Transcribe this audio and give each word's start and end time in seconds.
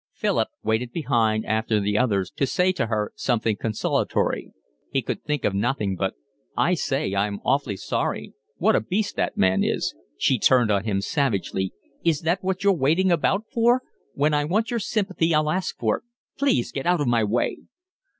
Philip 0.15 0.47
waited 0.63 0.91
behind 0.91 1.45
after 1.45 1.79
the 1.79 1.95
others 1.95 2.31
to 2.31 2.47
say 2.47 2.71
to 2.71 2.87
her 2.87 3.13
something 3.15 3.55
consolatory. 3.55 4.51
He 4.91 5.03
could 5.03 5.21
think 5.23 5.45
of 5.45 5.53
nothing 5.53 5.95
but: 5.95 6.15
"I 6.57 6.73
say, 6.73 7.13
I'm 7.13 7.39
awfully 7.45 7.77
sorry. 7.77 8.33
What 8.57 8.75
a 8.75 8.81
beast 8.81 9.15
that 9.17 9.37
man 9.37 9.63
is!" 9.63 9.93
She 10.17 10.39
turned 10.39 10.71
on 10.71 10.85
him 10.85 11.01
savagely. 11.01 11.71
"Is 12.03 12.21
that 12.21 12.43
what 12.43 12.63
you're 12.63 12.73
waiting 12.73 13.11
about 13.11 13.43
for? 13.53 13.83
When 14.15 14.33
I 14.33 14.43
want 14.43 14.71
your 14.71 14.79
sympathy 14.79 15.35
I'll 15.35 15.51
ask 15.51 15.77
for 15.77 15.97
it. 15.99 16.03
Please 16.35 16.71
get 16.71 16.87
out 16.87 16.99
of 16.99 17.05
my 17.05 17.23
way." 17.23 17.57